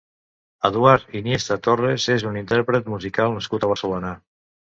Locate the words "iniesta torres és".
1.19-2.25